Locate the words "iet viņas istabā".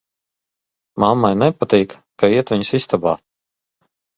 2.39-3.17